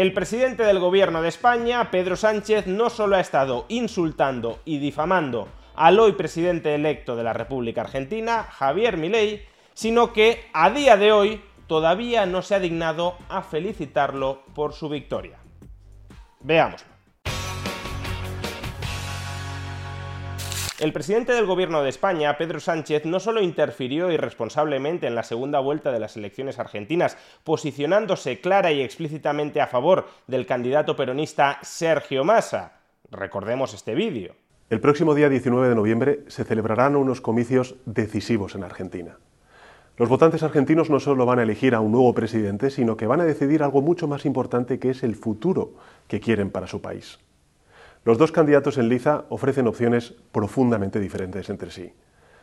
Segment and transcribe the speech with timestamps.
[0.00, 5.46] El presidente del gobierno de España, Pedro Sánchez, no solo ha estado insultando y difamando
[5.74, 11.12] al hoy presidente electo de la República Argentina, Javier Milei, sino que a día de
[11.12, 15.38] hoy todavía no se ha dignado a felicitarlo por su victoria.
[16.40, 16.89] Veámoslo.
[20.80, 25.60] El presidente del gobierno de España, Pedro Sánchez, no solo interfirió irresponsablemente en la segunda
[25.60, 32.24] vuelta de las elecciones argentinas, posicionándose clara y explícitamente a favor del candidato peronista Sergio
[32.24, 32.80] Massa.
[33.10, 34.34] Recordemos este vídeo.
[34.70, 39.18] El próximo día 19 de noviembre se celebrarán unos comicios decisivos en Argentina.
[39.98, 43.20] Los votantes argentinos no solo van a elegir a un nuevo presidente, sino que van
[43.20, 45.74] a decidir algo mucho más importante que es el futuro
[46.08, 47.18] que quieren para su país.
[48.04, 51.92] Los dos candidatos en liza ofrecen opciones profundamente diferentes entre sí.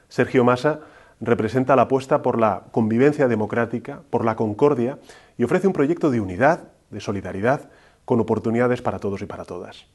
[0.07, 0.81] Sergio Massa
[1.19, 4.99] representa la apuesta por la convivencia democrática, por la concordia
[5.37, 7.69] y ofrece un proyecto de unidad, de solidaridad,
[8.05, 9.87] con oportunidades para todos y para todas.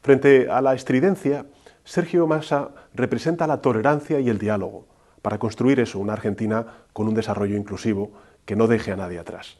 [0.00, 1.46] Frente a la estridencia,
[1.84, 4.86] Sergio Massa representa la tolerancia y el diálogo,
[5.20, 8.12] para construir eso, una Argentina con un desarrollo inclusivo
[8.44, 9.58] que no deje a nadie atrás.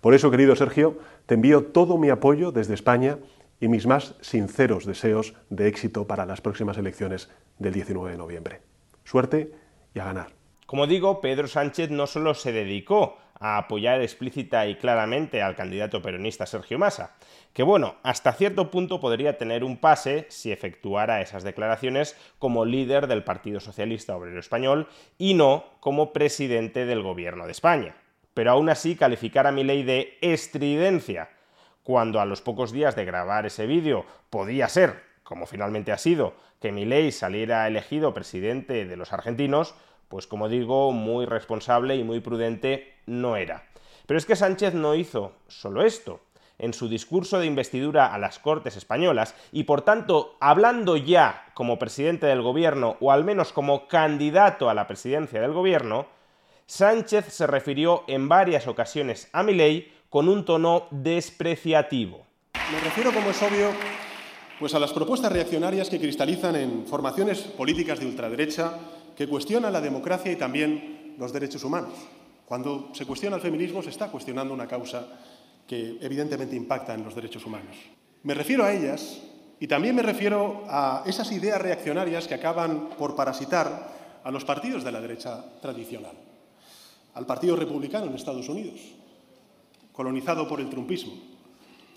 [0.00, 3.18] Por eso, querido Sergio, te envío todo mi apoyo desde España
[3.60, 8.60] y mis más sinceros deseos de éxito para las próximas elecciones del 19 de noviembre.
[9.04, 9.52] Suerte
[9.94, 10.38] y a ganar.
[10.66, 16.02] Como digo, Pedro Sánchez no solo se dedicó a apoyar explícita y claramente al candidato
[16.02, 17.16] peronista Sergio Massa,
[17.52, 23.06] que bueno, hasta cierto punto podría tener un pase si efectuara esas declaraciones como líder
[23.06, 27.96] del Partido Socialista Obrero Español y no como presidente del gobierno de España.
[28.34, 31.30] Pero aún así calificar a mi ley de estridencia,
[31.88, 36.34] cuando a los pocos días de grabar ese vídeo podía ser, como finalmente ha sido,
[36.60, 39.74] que mi ley saliera elegido presidente de los argentinos,
[40.08, 43.62] pues como digo, muy responsable y muy prudente no era.
[44.04, 46.20] Pero es que Sánchez no hizo solo esto.
[46.58, 51.78] En su discurso de investidura a las Cortes españolas, y por tanto hablando ya como
[51.78, 56.06] presidente del gobierno, o al menos como candidato a la presidencia del gobierno,
[56.66, 62.26] Sánchez se refirió en varias ocasiones a Milei con un tono despreciativo.
[62.72, 63.70] Me refiero, como es obvio,
[64.58, 68.72] pues a las propuestas reaccionarias que cristalizan en formaciones políticas de ultraderecha
[69.16, 71.94] que cuestiona la democracia y también los derechos humanos.
[72.46, 75.06] Cuando se cuestiona el feminismo se está cuestionando una causa
[75.66, 77.76] que evidentemente impacta en los derechos humanos.
[78.22, 79.20] Me refiero a ellas
[79.60, 84.82] y también me refiero a esas ideas reaccionarias que acaban por parasitar a los partidos
[84.82, 86.16] de la derecha tradicional.
[87.14, 88.80] Al Partido Republicano en Estados Unidos,
[89.98, 91.12] colonizado por el trumpismo.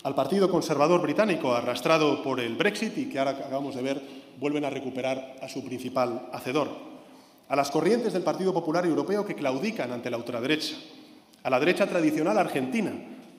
[0.02, 4.02] Al Partido Conservador Británico, arrastrado por el Brexit y que ahora acabamos de ver
[4.40, 6.68] vuelven a recuperar a su principal hacedor
[7.48, 10.74] a las corrientes del Partido Popular Europeo que claudican ante la ultraderecha,
[11.44, 12.90] a la derecha tradicional argentina,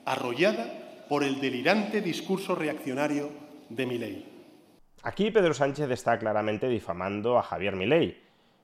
[0.06, 3.28] arrollada por el delirante discurso reaccionario
[3.68, 4.24] de Milei.
[5.02, 8.16] Aquí Pedro Sánchez está claramente difamando a Javier Milei,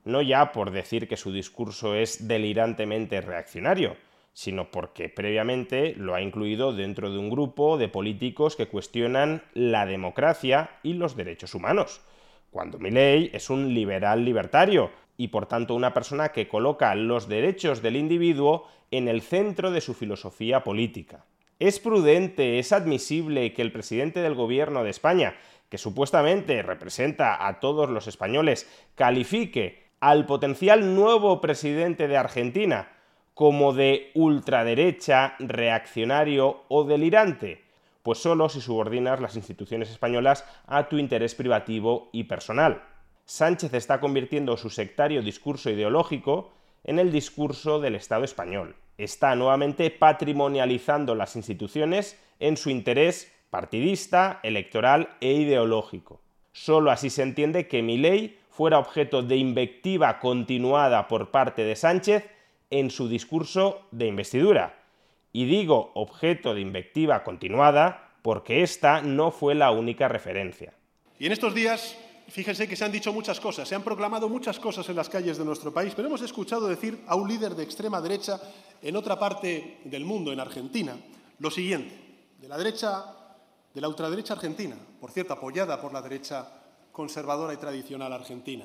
[0.06, 3.96] no ya por decir que su discurso es delirantemente reaccionario,
[4.32, 9.86] sino porque previamente lo ha incluido dentro de un grupo de políticos que cuestionan la
[9.86, 12.00] democracia y los derechos humanos,
[12.50, 17.82] cuando Milei es un liberal libertario y por tanto una persona que coloca los derechos
[17.82, 21.26] del individuo en el centro de su filosofía política.
[21.58, 25.36] ¿Es prudente, es admisible que el presidente del gobierno de España,
[25.68, 32.88] que supuestamente representa a todos los españoles, califique al potencial nuevo presidente de Argentina
[33.40, 37.62] como de ultraderecha, reaccionario o delirante?
[38.02, 42.82] Pues solo si subordinas las instituciones españolas a tu interés privativo y personal.
[43.24, 46.52] Sánchez está convirtiendo su sectario discurso ideológico
[46.84, 48.76] en el discurso del Estado español.
[48.98, 56.20] Está nuevamente patrimonializando las instituciones en su interés partidista, electoral e ideológico.
[56.52, 61.74] Solo así se entiende que mi ley fuera objeto de invectiva continuada por parte de
[61.74, 62.28] Sánchez
[62.70, 64.82] en su discurso de investidura.
[65.32, 70.72] Y digo objeto de invectiva continuada porque esta no fue la única referencia.
[71.18, 71.96] Y en estos días
[72.30, 75.36] Fíjense que se han dicho muchas cosas, se han proclamado muchas cosas en las calles
[75.36, 78.40] de nuestro país, pero hemos escuchado decir a un líder de extrema derecha
[78.80, 80.96] en otra parte del mundo, en Argentina,
[81.40, 81.92] lo siguiente,
[82.40, 83.04] de la derecha,
[83.74, 86.46] de la ultraderecha argentina, por cierto, apoyada por la derecha
[86.92, 88.64] conservadora y tradicional argentina.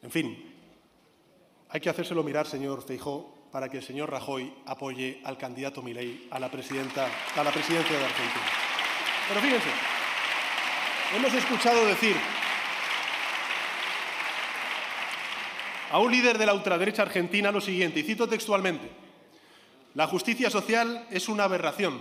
[0.00, 0.55] En fin,
[1.76, 6.26] hay que hacérselo mirar, señor Feijó, para que el señor Rajoy apoye al candidato Milei
[6.30, 7.06] a la, presidenta,
[7.36, 8.44] a la presidencia de Argentina.
[9.28, 9.68] Pero fíjense,
[11.14, 12.16] hemos escuchado decir
[15.92, 18.90] a un líder de la ultraderecha argentina lo siguiente, y cito textualmente,
[19.92, 21.98] la justicia social es una aberración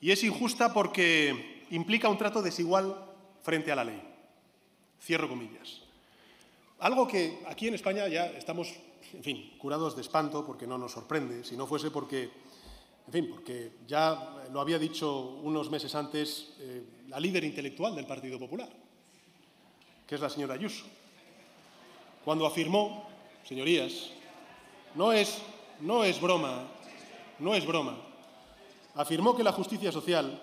[0.00, 2.96] y es injusta porque implica un trato desigual
[3.42, 4.02] frente a la ley.
[5.02, 5.85] Cierro comillas.
[6.78, 8.74] Algo que aquí en España ya estamos,
[9.12, 12.30] en fin, curados de espanto porque no nos sorprende, si no fuese porque,
[13.06, 18.06] en fin, porque ya lo había dicho unos meses antes eh, la líder intelectual del
[18.06, 18.68] Partido Popular,
[20.06, 20.84] que es la señora Ayuso
[22.26, 23.04] cuando afirmó,
[23.44, 24.10] señorías,
[24.96, 25.38] no es,
[25.78, 26.66] no es broma,
[27.38, 27.96] no es broma,
[28.96, 30.42] afirmó que la justicia social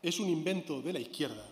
[0.00, 1.44] es un invento de la izquierda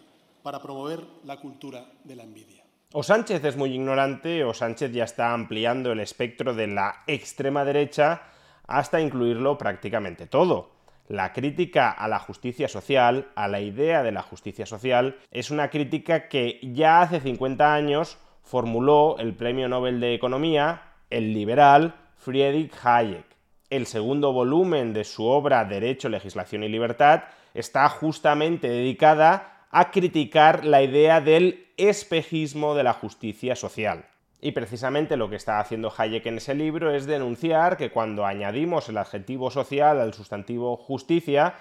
[0.44, 2.62] para promover la cultura de la envidia.
[2.94, 7.65] O Sánchez es muy ignorante o Sánchez ya está ampliando el espectro de la extrema
[7.65, 8.21] derecha
[8.67, 10.73] hasta incluirlo prácticamente todo.
[11.09, 15.71] La crítica a la justicia social, a la idea de la justicia social, es una
[15.71, 22.75] crítica que ya hace 50 años formuló el premio Nobel de Economía, el liberal Friedrich
[22.85, 23.25] Hayek.
[23.71, 27.23] El segundo volumen de su obra Derecho, Legislación y Libertad
[27.55, 34.05] está justamente dedicada a criticar la idea del espejismo de la justicia social.
[34.41, 38.89] Y precisamente lo que está haciendo Hayek en ese libro es denunciar que cuando añadimos
[38.89, 41.55] el adjetivo social al sustantivo justicia,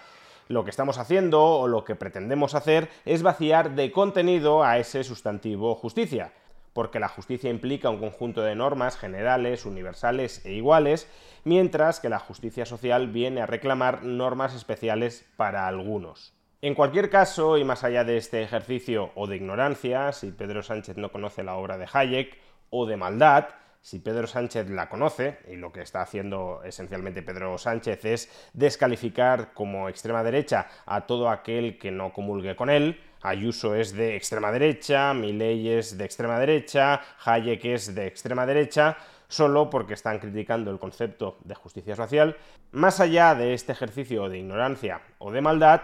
[0.48, 5.04] lo que estamos haciendo o lo que pretendemos hacer es vaciar de contenido a ese
[5.04, 6.34] sustantivo justicia
[6.74, 11.08] porque la justicia implica un conjunto de normas generales, universales e iguales,
[11.44, 16.34] mientras que la justicia social viene a reclamar normas especiales para algunos.
[16.64, 20.96] En cualquier caso, y más allá de este ejercicio o de ignorancia, si Pedro Sánchez
[20.96, 22.38] no conoce la obra de Hayek,
[22.70, 23.48] o de maldad,
[23.82, 29.54] si Pedro Sánchez la conoce, y lo que está haciendo esencialmente Pedro Sánchez es descalificar
[29.54, 34.52] como extrema derecha a todo aquel que no comulgue con él, Ayuso es de extrema
[34.52, 38.98] derecha, Milei es de extrema derecha, Hayek es de extrema derecha,
[39.28, 42.36] solo porque están criticando el concepto de justicia social.
[42.72, 45.82] Más allá de este ejercicio de ignorancia o de maldad,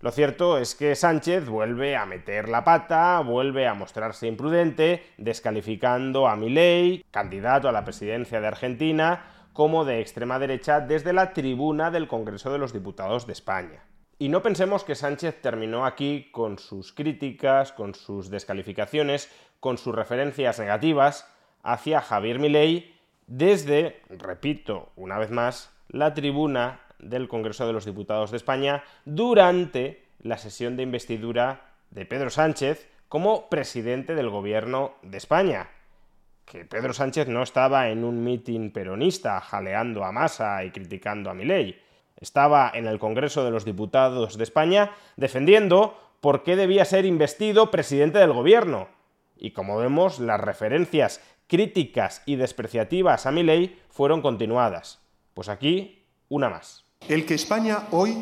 [0.00, 6.26] lo cierto es que Sánchez vuelve a meter la pata, vuelve a mostrarse imprudente, descalificando
[6.26, 11.90] a Milei, candidato a la presidencia de Argentina, como de extrema derecha desde la tribuna
[11.90, 13.84] del Congreso de los Diputados de España.
[14.18, 19.30] Y no pensemos que Sánchez terminó aquí con sus críticas, con sus descalificaciones,
[19.60, 21.26] con sus referencias negativas
[21.62, 28.30] hacia Javier Milei desde, repito una vez más, la tribuna del Congreso de los Diputados
[28.30, 35.18] de España durante la sesión de investidura de Pedro Sánchez como presidente del gobierno de
[35.18, 35.68] España.
[36.44, 41.34] Que Pedro Sánchez no estaba en un mitin peronista jaleando a Massa y criticando a
[41.34, 41.78] Milei
[42.20, 47.70] estaba en el Congreso de los Diputados de España defendiendo por qué debía ser investido
[47.70, 48.88] presidente del gobierno.
[49.36, 55.00] Y como vemos, las referencias críticas y despreciativas a mi ley fueron continuadas.
[55.32, 56.84] Pues aquí, una más.
[57.08, 58.16] El que España hoy,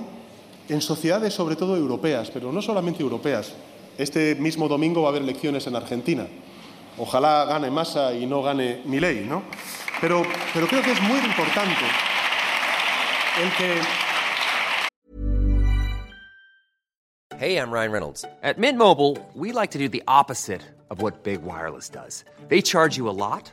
[0.68, 3.52] en sociedades sobre todo europeas, pero no solamente europeas,
[3.98, 6.26] este mismo domingo va a haber elecciones en Argentina.
[6.96, 9.42] Ojalá gane Massa y no gane Milei, ¿no?
[10.00, 10.22] Pero,
[10.54, 11.84] pero creo que es muy importante
[17.38, 18.24] Hey, I'm Ryan Reynolds.
[18.42, 22.24] At Mint Mobile, we like to do the opposite of what Big Wireless does.
[22.48, 23.52] They charge you a lot,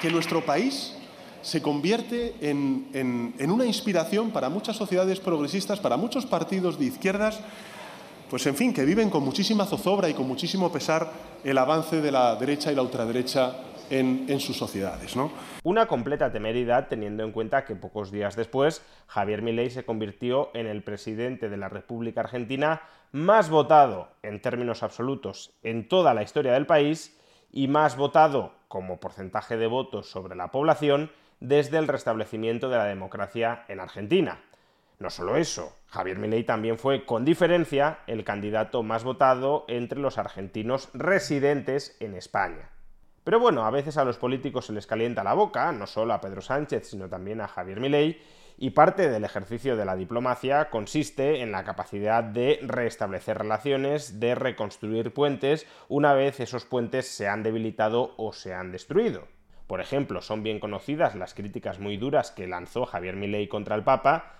[0.00, 0.96] que nuestro país
[1.42, 2.88] se convierte en,
[3.38, 7.40] en- una inspiración para muchas sociedades progresistas, para muchos partidos de izquierdas,
[8.30, 11.10] pues en fin, que viven con muchísima zozobra y con muchísimo pesar
[11.44, 13.56] el avance de la derecha y la ultraderecha
[13.90, 15.14] en, en sus sociedades.
[15.14, 15.30] ¿no?
[15.62, 20.66] Una completa temeridad teniendo en cuenta que pocos días después Javier Milei se convirtió en
[20.66, 22.80] el presidente de la República Argentina
[23.12, 27.14] más votado en términos absolutos en toda la historia del país
[27.56, 32.86] y más votado como porcentaje de votos sobre la población desde el restablecimiento de la
[32.86, 34.40] democracia en Argentina.
[34.98, 40.18] No solo eso, Javier Milei también fue con diferencia el candidato más votado entre los
[40.18, 42.70] argentinos residentes en España.
[43.22, 46.20] Pero bueno, a veces a los políticos se les calienta la boca, no solo a
[46.20, 48.20] Pedro Sánchez, sino también a Javier Milei,
[48.56, 54.34] y parte del ejercicio de la diplomacia consiste en la capacidad de restablecer relaciones, de
[54.34, 59.26] reconstruir puentes, una vez esos puentes se han debilitado o se han destruido.
[59.66, 63.82] Por ejemplo, son bien conocidas las críticas muy duras que lanzó Javier Milei contra el
[63.82, 64.34] Papa,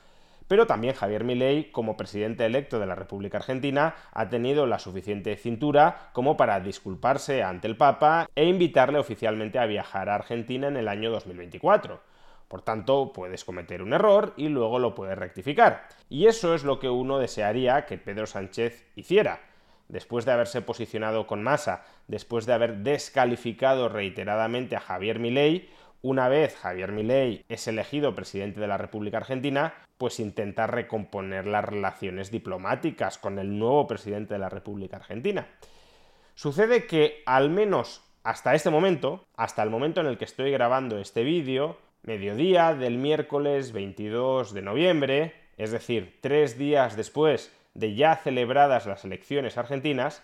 [0.46, 5.36] pero también Javier Milei, como presidente electo de la República Argentina, ha tenido la suficiente
[5.36, 10.76] cintura como para disculparse ante el Papa e invitarle oficialmente a viajar a Argentina en
[10.76, 12.13] el año 2024.
[12.48, 15.88] Por tanto, puedes cometer un error y luego lo puedes rectificar.
[16.08, 19.40] Y eso es lo que uno desearía que Pedro Sánchez hiciera.
[19.88, 25.68] Después de haberse posicionado con masa, después de haber descalificado reiteradamente a Javier Milei,
[26.00, 31.64] una vez Javier Milei es elegido presidente de la República Argentina, pues intenta recomponer las
[31.64, 35.48] relaciones diplomáticas con el nuevo presidente de la República Argentina.
[36.34, 40.98] Sucede que, al menos hasta este momento, hasta el momento en el que estoy grabando
[40.98, 48.16] este vídeo, mediodía del miércoles 22 de noviembre, es decir, tres días después de ya
[48.16, 50.22] celebradas las elecciones argentinas,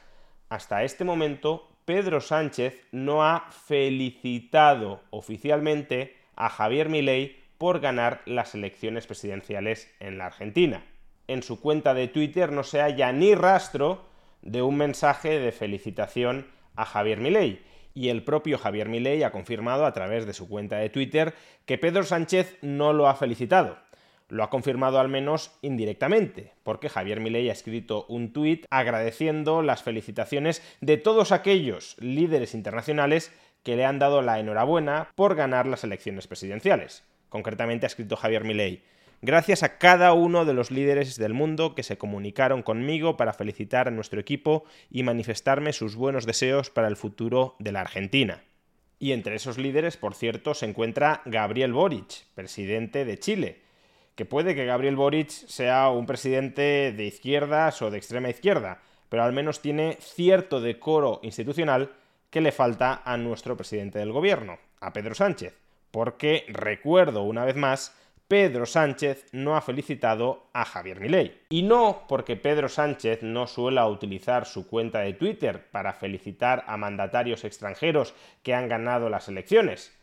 [0.48, 8.54] hasta este momento Pedro Sánchez no ha felicitado oficialmente a Javier Milei por ganar las
[8.54, 10.84] elecciones presidenciales en la Argentina.
[11.28, 14.04] En su cuenta de Twitter no se halla ni rastro
[14.42, 16.46] de un mensaje de felicitación
[16.76, 17.62] a Javier Milei.
[17.94, 21.34] Y el propio Javier Milei ha confirmado a través de su cuenta de Twitter
[21.66, 23.78] que Pedro Sánchez no lo ha felicitado.
[24.28, 29.82] Lo ha confirmado al menos indirectamente, porque Javier Milei ha escrito un tuit agradeciendo las
[29.82, 33.32] felicitaciones de todos aquellos líderes internacionales
[33.64, 37.04] que le han dado la enhorabuena por ganar las elecciones presidenciales.
[37.28, 38.82] Concretamente ha escrito Javier Milei,
[39.22, 43.88] gracias a cada uno de los líderes del mundo que se comunicaron conmigo para felicitar
[43.88, 48.42] a nuestro equipo y manifestarme sus buenos deseos para el futuro de la Argentina.
[48.98, 53.62] Y entre esos líderes, por cierto, se encuentra Gabriel Boric, presidente de Chile,
[54.14, 59.22] que puede que Gabriel Boric sea un presidente de izquierdas o de extrema izquierda, pero
[59.22, 61.90] al menos tiene cierto decoro institucional
[62.30, 65.54] que le falta a nuestro presidente del gobierno, a Pedro Sánchez,
[65.90, 67.96] porque recuerdo una vez más,
[68.30, 71.40] Pedro Sánchez no ha felicitado a Javier Milei.
[71.48, 76.76] Y no porque Pedro Sánchez no suela utilizar su cuenta de Twitter para felicitar a
[76.76, 79.98] mandatarios extranjeros que han ganado las elecciones,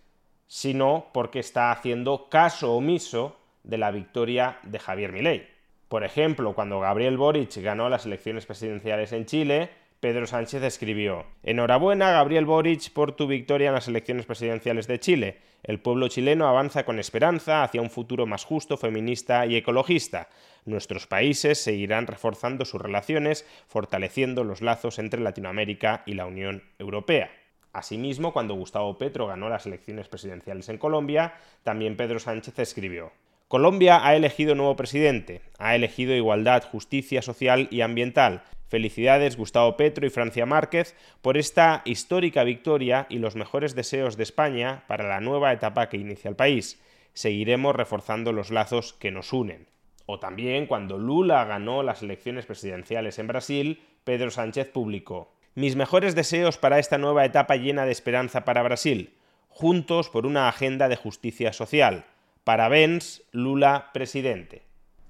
[0.45, 5.47] sino porque está haciendo caso omiso de la victoria de Javier Milei.
[5.87, 12.11] Por ejemplo, cuando Gabriel Boric ganó las elecciones presidenciales en Chile, Pedro Sánchez escribió Enhorabuena,
[12.11, 15.39] Gabriel Boric, por tu victoria en las elecciones presidenciales de Chile.
[15.63, 20.29] El pueblo chileno avanza con esperanza hacia un futuro más justo, feminista y ecologista.
[20.65, 27.31] Nuestros países seguirán reforzando sus relaciones, fortaleciendo los lazos entre Latinoamérica y la Unión Europea.
[27.73, 33.11] Asimismo, cuando Gustavo Petro ganó las elecciones presidenciales en Colombia, también Pedro Sánchez escribió
[33.47, 38.43] Colombia ha elegido nuevo presidente, ha elegido igualdad, justicia social y ambiental.
[38.67, 44.23] Felicidades Gustavo Petro y Francia Márquez por esta histórica victoria y los mejores deseos de
[44.23, 46.81] España para la nueva etapa que inicia el país.
[47.13, 49.67] Seguiremos reforzando los lazos que nos unen.
[50.05, 56.15] O también cuando Lula ganó las elecciones presidenciales en Brasil, Pedro Sánchez publicó Mis mejores
[56.15, 59.13] deseos para esta nueva etapa llena de esperanza para Brasil.
[59.47, 62.03] Juntos por una agenda de justicia social.
[62.47, 64.63] Parabéns, Lula presidente.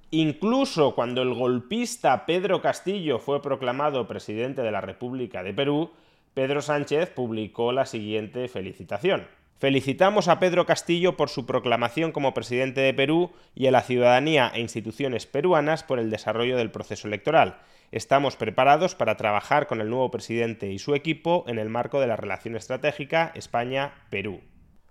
[0.09, 5.91] Incluso cuando el golpista Pedro Castillo fue proclamado presidente de la República de Perú,
[6.33, 9.27] Pedro Sánchez publicó la siguiente felicitación.
[9.59, 14.51] Felicitamos a Pedro Castillo por su proclamación como presidente de Perú y a la ciudadanía
[14.55, 17.59] e instituciones peruanas por el desarrollo del proceso electoral.
[17.91, 22.07] Estamos preparados para trabajar con el nuevo presidente y su equipo en el marco de
[22.07, 24.41] la relación estratégica España-Perú.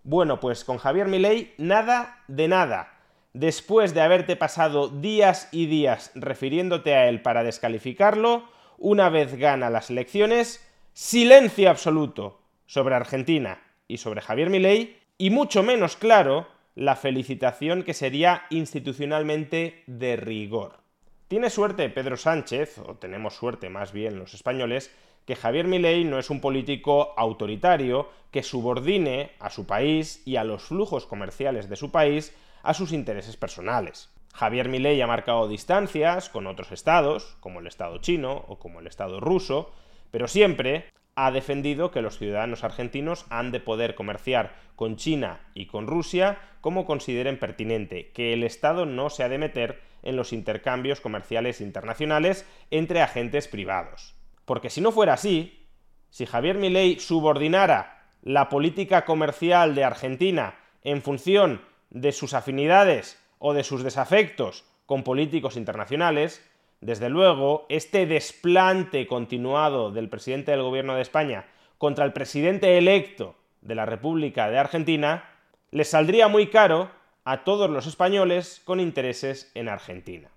[0.09, 2.95] Bueno, pues con Javier Milei nada de nada
[3.33, 8.45] después de haberte pasado días y días refiriéndote a él para descalificarlo,
[8.79, 15.65] una vez gana las elecciones, silencio absoluto sobre Argentina y sobre Javier Milei, y mucho
[15.65, 16.47] menos claro
[16.77, 20.79] la felicitación que sería institucionalmente de rigor.
[21.27, 24.95] Tiene suerte Pedro Sánchez, o tenemos suerte más bien los españoles,
[25.27, 30.45] que Javier Milei no es un político autoritario que subordine a su país y a
[30.45, 34.11] los flujos comerciales de su país a sus intereses personales.
[34.35, 38.87] Javier Milei ha marcado distancias con otros estados, como el Estado chino o como el
[38.87, 39.73] Estado ruso,
[40.11, 45.67] pero siempre ha defendido que los ciudadanos argentinos han de poder comerciar con China y
[45.67, 50.33] con Rusia como consideren pertinente, que el Estado no se ha de meter en los
[50.33, 54.16] intercambios comerciales internacionales entre agentes privados.
[54.47, 55.69] Porque si no fuera así,
[56.09, 61.61] si Javier Milei subordinara la política comercial de Argentina en función
[61.91, 66.43] de sus afinidades o de sus desafectos con políticos internacionales,
[66.81, 71.47] desde luego, este desplante continuado del presidente del gobierno de España
[71.79, 75.25] contra el presidente electo de la República de Argentina
[75.71, 76.91] le saldría muy caro
[77.25, 80.31] a todos los españoles con intereses en Argentina.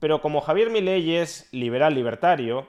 [0.00, 2.68] Pero como Javier Milei es liberal libertario,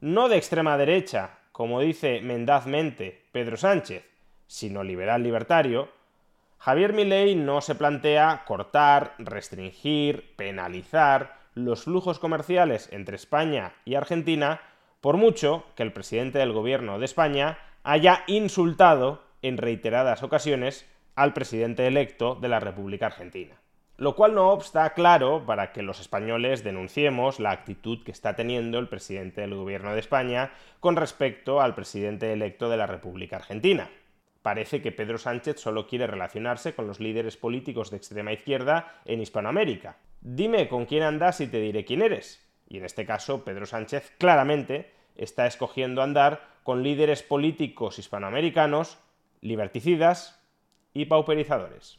[0.00, 4.04] no de extrema derecha, como dice mendazmente Pedro Sánchez,
[4.46, 5.88] sino liberal libertario,
[6.58, 14.60] Javier Milei no se plantea cortar, restringir, penalizar los flujos comerciales entre España y Argentina,
[15.00, 21.32] por mucho que el presidente del gobierno de España haya insultado en reiteradas ocasiones al
[21.32, 23.56] presidente electo de la República Argentina.
[23.98, 28.78] Lo cual no obsta claro para que los españoles denunciemos la actitud que está teniendo
[28.78, 33.88] el presidente del gobierno de España con respecto al presidente electo de la República Argentina
[34.46, 39.20] parece que Pedro Sánchez solo quiere relacionarse con los líderes políticos de extrema izquierda en
[39.20, 39.96] Hispanoamérica.
[40.20, 42.46] Dime con quién andas y te diré quién eres.
[42.68, 48.98] Y en este caso, Pedro Sánchez claramente está escogiendo andar con líderes políticos hispanoamericanos,
[49.40, 50.40] liberticidas
[50.94, 51.98] y pauperizadores.